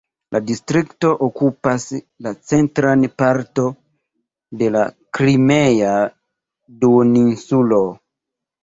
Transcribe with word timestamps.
La 0.35 0.39
distrikto 0.51 1.11
okupas 1.25 1.85
la 2.27 2.33
centran 2.53 3.05
parton 3.23 3.71
de 4.63 4.73
la 4.79 4.85
Krimea 5.19 5.95
duoninsulo. 6.83 7.87